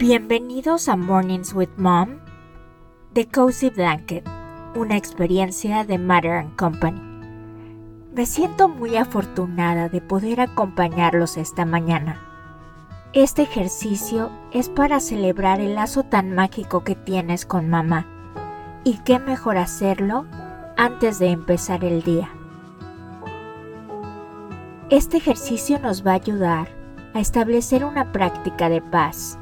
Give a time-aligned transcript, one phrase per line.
[0.00, 2.20] Bienvenidos a Mornings with Mom,
[3.12, 4.26] The Cozy Blanket,
[4.74, 6.98] una experiencia de Matter Company.
[8.14, 12.18] Me siento muy afortunada de poder acompañarlos esta mañana.
[13.12, 18.06] Este ejercicio es para celebrar el lazo tan mágico que tienes con mamá.
[18.84, 20.24] Y qué mejor hacerlo
[20.78, 22.30] antes de empezar el día.
[24.88, 26.68] Este ejercicio nos va a ayudar
[27.12, 29.38] a establecer una práctica de paz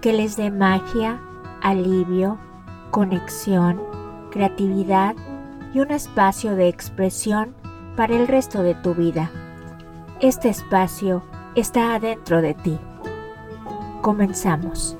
[0.00, 1.20] que les dé magia,
[1.62, 2.38] alivio,
[2.90, 3.80] conexión,
[4.30, 5.16] creatividad
[5.74, 7.54] y un espacio de expresión
[7.96, 9.30] para el resto de tu vida.
[10.20, 11.22] Este espacio
[11.54, 12.78] está adentro de ti.
[14.02, 14.96] Comenzamos.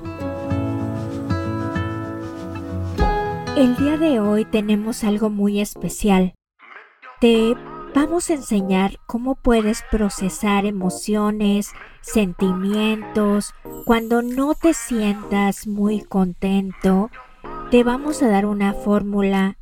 [3.57, 6.35] El día de hoy tenemos algo muy especial.
[7.21, 7.57] Te
[7.95, 13.55] vamos a enseñar cómo puedes procesar emociones, sentimientos.
[13.85, 17.11] Cuando no te sientas muy contento,
[17.71, 19.57] te vamos a dar una fórmula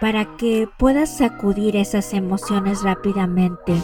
[0.00, 3.74] para que puedas sacudir esas emociones rápidamente.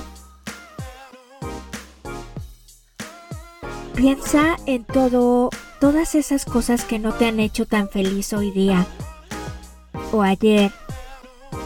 [3.95, 8.87] Piensa en todo, todas esas cosas que no te han hecho tan feliz hoy día
[10.13, 10.71] o ayer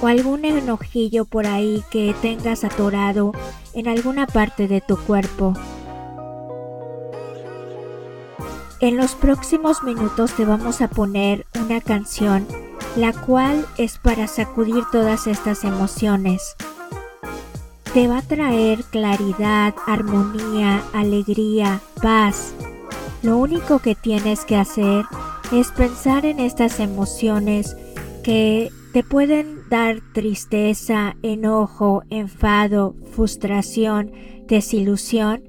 [0.03, 3.33] o algún enojillo por ahí que tengas atorado
[3.75, 5.55] en alguna parte de tu cuerpo.
[8.81, 12.47] En los próximos minutos te vamos a poner una canción,
[12.97, 16.57] la cual es para sacudir todas estas emociones.
[17.93, 22.55] Te va a traer claridad, armonía, alegría, paz.
[23.23, 25.05] Lo único que tienes que hacer
[25.53, 27.77] es pensar en estas emociones
[28.23, 34.13] que te pueden dar tristeza, enojo, enfado, frustración,
[34.47, 35.45] desilusión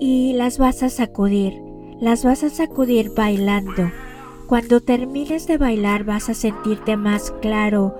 [0.00, 1.54] y las vas a sacudir.
[2.00, 3.90] Las vas a sacudir bailando.
[4.48, 7.96] Cuando termines de bailar vas a sentirte más claro,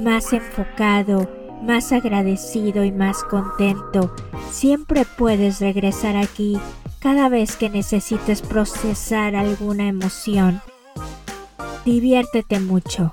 [0.00, 1.30] más enfocado,
[1.62, 4.12] más agradecido y más contento.
[4.50, 6.58] Siempre puedes regresar aquí
[6.98, 10.60] cada vez que necesites procesar alguna emoción.
[11.84, 13.12] Diviértete mucho.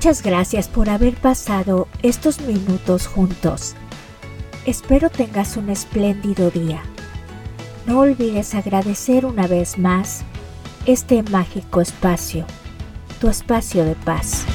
[0.00, 3.74] Muchas gracias por haber pasado estos minutos juntos.
[4.64, 6.80] Espero tengas un espléndido día.
[7.84, 10.22] No olvides agradecer una vez más
[10.86, 12.46] este mágico espacio,
[13.20, 14.46] tu espacio de paz.